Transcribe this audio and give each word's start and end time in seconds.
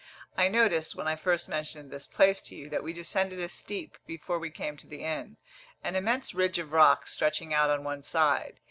I 0.35 0.47
noticed, 0.47 0.95
when 0.95 1.07
I 1.07 1.15
first 1.15 1.47
mentioned 1.47 1.91
this 1.91 2.07
place 2.07 2.41
to 2.49 2.55
you, 2.55 2.69
that 2.69 2.81
we 2.81 2.91
descended 2.91 3.39
a 3.39 3.47
steep 3.47 3.99
before 4.07 4.39
we 4.39 4.49
came 4.49 4.75
to 4.77 4.87
the 4.87 5.03
inn; 5.03 5.37
an 5.83 5.95
immense 5.95 6.33
ridge 6.33 6.57
of 6.57 6.71
rocks 6.73 7.11
stretching 7.11 7.53
out 7.53 7.69
on 7.69 7.83
one 7.83 8.01
side. 8.01 8.59